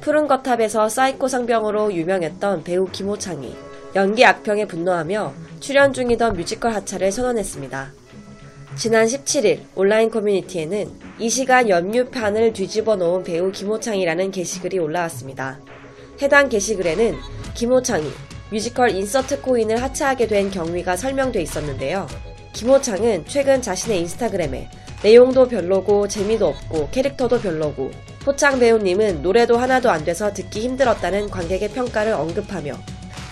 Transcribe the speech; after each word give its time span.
푸른 0.00 0.26
거탑에서 0.26 0.88
사이코 0.88 1.28
상병으로 1.28 1.92
유명했던 1.92 2.64
배우 2.64 2.86
김호창이 2.86 3.54
연기 3.94 4.24
악평에 4.24 4.66
분노하며 4.66 5.34
출연 5.60 5.92
중이던 5.92 6.34
뮤지컬 6.34 6.72
하차를 6.72 7.12
선언했습니다. 7.12 7.92
지난 8.76 9.06
17일 9.06 9.60
온라인 9.74 10.10
커뮤니티에는 10.10 10.90
이 11.18 11.28
시간 11.28 11.68
연뮤판을 11.68 12.52
뒤집어 12.52 12.96
놓은 12.96 13.24
배우 13.24 13.52
김호창이라는 13.52 14.30
게시글이 14.30 14.78
올라왔습니다. 14.78 15.58
해당 16.22 16.48
게시글에는 16.48 17.16
김호창이 17.54 18.10
뮤지컬 18.50 18.90
인서트 18.90 19.42
코인을 19.42 19.82
하차하게 19.82 20.28
된 20.28 20.50
경위가 20.50 20.96
설명돼 20.96 21.42
있었는데요. 21.42 22.06
김호창은 22.52 23.24
최근 23.26 23.60
자신의 23.60 24.00
인스타그램에 24.00 24.70
내용도 25.02 25.48
별로고 25.48 26.08
재미도 26.08 26.46
없고 26.46 26.90
캐릭터도 26.90 27.40
별로고 27.40 27.90
호창 28.26 28.58
배우님은 28.58 29.22
노래도 29.22 29.56
하나도 29.56 29.90
안 29.90 30.04
돼서 30.04 30.32
듣기 30.32 30.60
힘들었다는 30.60 31.30
관객의 31.30 31.70
평가를 31.70 32.12
언급하며 32.12 32.74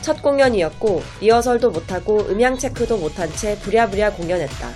첫 0.00 0.22
공연이었고 0.22 1.02
리허설도 1.20 1.70
못하고 1.70 2.20
음향 2.30 2.56
체크도 2.56 2.96
못한 2.96 3.30
채 3.34 3.58
부랴부랴 3.58 4.12
공연했다. 4.12 4.70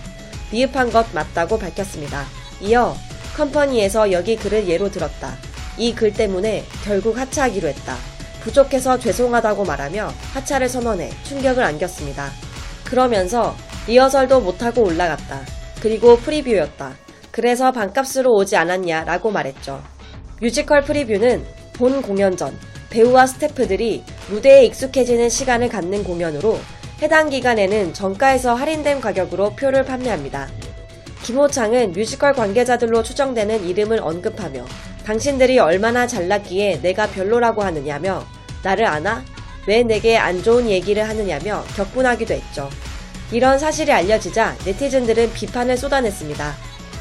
미흡한 0.50 0.90
것 0.90 1.06
맞다고 1.14 1.58
밝혔습니다. 1.58 2.26
이어 2.60 2.94
컴퍼니에서 3.36 4.12
여기 4.12 4.36
글을 4.36 4.68
예로 4.68 4.90
들었다. 4.90 5.34
이 5.78 5.94
글 5.94 6.12
때문에 6.12 6.64
결국 6.84 7.16
하차하기로 7.16 7.66
했다. 7.68 7.96
부족해서 8.42 8.98
죄송하다고 8.98 9.64
말하며 9.64 10.12
하차를 10.34 10.68
선언해 10.68 11.10
충격을 11.24 11.64
안겼습니다. 11.64 12.30
그러면서 12.84 13.56
리허설도 13.86 14.40
못하고 14.42 14.82
올라갔다. 14.84 15.40
그리고 15.82 16.16
프리뷰였다. 16.16 16.94
그래서 17.32 17.72
반값으로 17.72 18.32
오지 18.32 18.56
않았냐 18.56 19.02
라고 19.02 19.32
말했죠. 19.32 19.82
뮤지컬 20.40 20.82
프리뷰는 20.82 21.44
본 21.72 22.02
공연 22.02 22.36
전 22.36 22.56
배우와 22.90 23.26
스태프들이 23.26 24.04
무대에 24.30 24.64
익숙해지는 24.66 25.28
시간을 25.28 25.68
갖는 25.68 26.04
공연으로 26.04 26.56
해당 27.02 27.30
기간에는 27.30 27.94
정가에서 27.94 28.54
할인된 28.54 29.00
가격으로 29.00 29.56
표를 29.56 29.84
판매합니다. 29.84 30.48
김호창은 31.24 31.92
뮤지컬 31.92 32.32
관계자들로 32.32 33.02
추정되는 33.02 33.66
이름을 33.66 33.98
언급하며 34.02 34.64
당신들이 35.04 35.58
얼마나 35.58 36.06
잘났기에 36.06 36.80
내가 36.80 37.08
별로라고 37.08 37.62
하느냐며 37.62 38.24
나를 38.62 38.86
아나? 38.86 39.24
왜 39.66 39.82
내게 39.82 40.16
안 40.16 40.44
좋은 40.44 40.68
얘기를 40.70 41.08
하느냐며 41.08 41.64
격분하기도 41.74 42.34
했죠. 42.34 42.70
이런 43.32 43.58
사실이 43.58 43.90
알려지자 43.90 44.56
네티즌들은 44.66 45.32
비판을 45.32 45.78
쏟아냈습니다. 45.78 46.54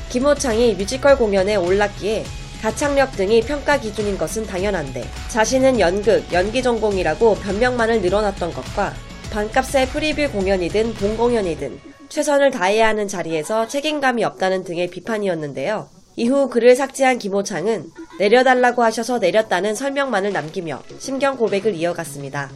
김호창이 0.10 0.76
뮤지컬 0.76 1.18
공연에 1.18 1.58
올랐기에 1.58 2.24
가창력 2.62 3.18
등이 3.18 3.42
평가 3.42 3.78
기준인 3.78 4.18
것은 4.18 4.46
당연한데 4.46 5.04
자신은 5.30 5.80
연극, 5.80 6.32
연기 6.32 6.64
전공이라고 6.64 7.36
변명만을 7.36 8.02
늘어놨던 8.02 8.54
것과 8.54 8.94
반값의 9.32 9.88
프리뷰 9.88 10.32
공연이든 10.32 10.94
본 10.94 11.18
공연이든 11.18 11.80
최선을 12.08 12.52
다해야 12.52 12.88
하는 12.88 13.08
자리에서 13.08 13.68
책임감이 13.68 14.24
없다는 14.24 14.64
등의 14.64 14.88
비판이었는데요. 14.88 15.90
이후 16.16 16.50
글을 16.50 16.76
삭제한 16.76 17.20
김호창은 17.20 17.86
내려달라고 18.20 18.84
하셔서 18.84 19.18
내렸다는 19.20 19.76
설명만을 19.76 20.32
남기며 20.32 20.84
심경 21.00 21.38
고백을 21.38 21.74
이어갔습니다. 21.76 22.52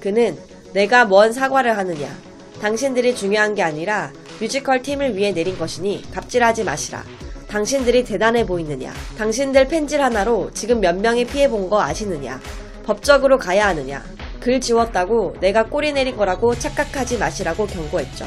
그는 0.00 0.38
내가 0.72 1.04
뭔 1.04 1.32
사과를 1.32 1.76
하느냐. 1.76 2.29
당신들이 2.60 3.14
중요한 3.16 3.54
게 3.54 3.62
아니라 3.62 4.12
뮤지컬 4.38 4.82
팀을 4.82 5.16
위해 5.16 5.32
내린 5.32 5.58
것이니 5.58 6.04
갑질하지 6.12 6.64
마시라. 6.64 7.04
당신들이 7.48 8.04
대단해 8.04 8.46
보이느냐? 8.46 8.92
당신들 9.18 9.68
펜질 9.68 10.00
하나로 10.02 10.50
지금 10.54 10.80
몇 10.80 10.94
명이 10.96 11.24
피해 11.26 11.48
본 11.48 11.68
거 11.68 11.80
아시느냐? 11.82 12.40
법적으로 12.84 13.38
가야 13.38 13.68
하느냐? 13.68 14.04
글 14.40 14.60
지웠다고 14.60 15.36
내가 15.40 15.64
꼬리 15.66 15.92
내린 15.92 16.16
거라고 16.16 16.54
착각하지 16.54 17.18
마시라고 17.18 17.66
경고했죠. 17.66 18.26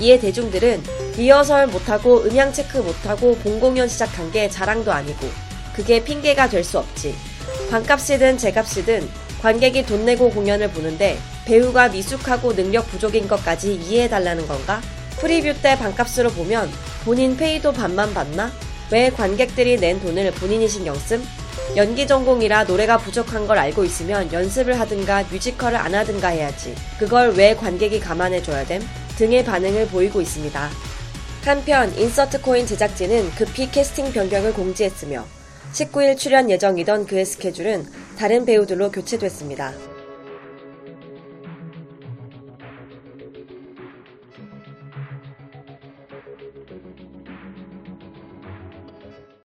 이에 0.00 0.18
대중들은 0.18 0.82
리허설 1.16 1.66
못하고 1.68 2.22
음향 2.22 2.52
체크 2.52 2.78
못하고 2.78 3.34
본 3.36 3.60
공연 3.60 3.88
시작한 3.88 4.30
게 4.32 4.48
자랑도 4.48 4.92
아니고 4.92 5.26
그게 5.74 6.02
핑계가 6.02 6.48
될 6.48 6.64
수 6.64 6.78
없지. 6.78 7.14
반값이든 7.70 8.38
제값이든 8.38 9.08
관객이 9.42 9.84
돈 9.86 10.04
내고 10.04 10.30
공연을 10.30 10.70
보는데 10.70 11.18
배우가 11.46 11.88
미숙하고 11.88 12.54
능력 12.54 12.86
부족인 12.88 13.26
것까지 13.28 13.74
이해해달라는 13.74 14.46
건가? 14.46 14.80
프리뷰 15.18 15.54
때 15.60 15.76
반값으로 15.76 16.30
보면 16.30 16.70
본인 17.04 17.36
페이도 17.36 17.72
반만 17.72 18.14
받나? 18.14 18.52
왜 18.90 19.10
관객들이 19.10 19.76
낸 19.78 20.00
돈을 20.00 20.30
본인이 20.32 20.68
신경 20.68 20.94
씀? 20.96 21.22
연기 21.76 22.06
전공이라 22.06 22.64
노래가 22.64 22.98
부족한 22.98 23.46
걸 23.46 23.58
알고 23.58 23.84
있으면 23.84 24.32
연습을 24.32 24.78
하든가 24.78 25.24
뮤지컬을 25.24 25.78
안 25.78 25.94
하든가 25.94 26.28
해야지. 26.28 26.74
그걸 26.98 27.30
왜 27.32 27.54
관객이 27.56 28.00
감안해줘야 28.00 28.64
됨? 28.66 28.82
등의 29.16 29.44
반응을 29.44 29.88
보이고 29.88 30.20
있습니다. 30.20 30.70
한편 31.44 31.96
인서트 31.98 32.40
코인 32.40 32.66
제작진은 32.66 33.30
급히 33.32 33.70
캐스팅 33.70 34.12
변경을 34.12 34.52
공지했으며 34.52 35.24
19일 35.72 36.16
출연 36.16 36.50
예정이던 36.50 37.06
그의 37.06 37.24
스케줄은 37.24 37.86
다른 38.18 38.44
배우들로 38.44 38.90
교체됐습니다. 38.90 39.91